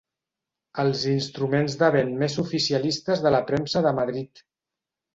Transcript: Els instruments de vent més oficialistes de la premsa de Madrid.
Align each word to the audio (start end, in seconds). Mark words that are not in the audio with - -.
Els 0.83 1.03
instruments 1.11 1.77
de 1.83 1.91
vent 1.97 2.11
més 2.23 2.39
oficialistes 2.47 3.25
de 3.29 3.37
la 3.39 3.45
premsa 3.53 3.89
de 3.91 3.97
Madrid. 4.03 4.47